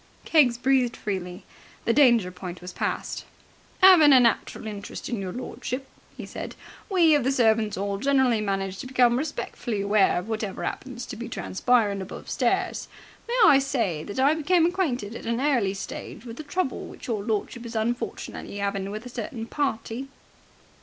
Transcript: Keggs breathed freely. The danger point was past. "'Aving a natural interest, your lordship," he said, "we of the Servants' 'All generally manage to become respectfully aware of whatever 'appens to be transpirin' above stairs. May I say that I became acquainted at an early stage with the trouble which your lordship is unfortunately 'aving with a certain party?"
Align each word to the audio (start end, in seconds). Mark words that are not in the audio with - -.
Keggs 0.25 0.57
breathed 0.57 0.97
freely. 0.97 1.45
The 1.85 1.93
danger 1.93 2.31
point 2.31 2.59
was 2.59 2.73
past. 2.73 3.23
"'Aving 3.83 4.13
a 4.13 4.19
natural 4.19 4.65
interest, 4.65 5.07
your 5.07 5.31
lordship," 5.31 5.85
he 6.17 6.25
said, 6.25 6.55
"we 6.89 7.13
of 7.13 7.23
the 7.23 7.31
Servants' 7.31 7.77
'All 7.77 7.99
generally 7.99 8.41
manage 8.41 8.79
to 8.79 8.87
become 8.87 9.15
respectfully 9.15 9.79
aware 9.79 10.17
of 10.17 10.27
whatever 10.27 10.63
'appens 10.63 11.05
to 11.05 11.15
be 11.15 11.29
transpirin' 11.29 12.01
above 12.01 12.31
stairs. 12.31 12.87
May 13.27 13.37
I 13.45 13.59
say 13.59 14.03
that 14.05 14.19
I 14.19 14.33
became 14.33 14.65
acquainted 14.65 15.15
at 15.15 15.27
an 15.27 15.39
early 15.39 15.75
stage 15.75 16.25
with 16.25 16.37
the 16.37 16.41
trouble 16.41 16.87
which 16.87 17.05
your 17.07 17.21
lordship 17.21 17.63
is 17.63 17.75
unfortunately 17.75 18.59
'aving 18.59 18.89
with 18.89 19.05
a 19.05 19.09
certain 19.09 19.45
party?" 19.45 20.07